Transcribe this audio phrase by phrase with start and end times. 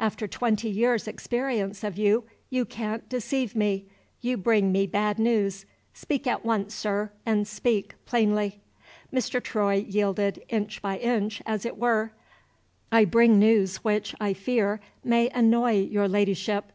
[0.00, 3.86] After twenty years' experience of you, you can't deceive me.
[4.20, 5.66] You bring me bad news.
[5.94, 8.60] Speak at once, sir, and speak plainly."
[9.14, 9.40] Mr.
[9.40, 12.10] Troy yielded inch by inch, as it were.
[12.90, 16.72] "I bring news which, I fear, may annoy your Ladyship."